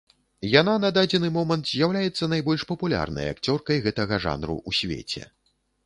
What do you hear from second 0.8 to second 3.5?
на дадзены момант з'яўляецца найбольш папулярнай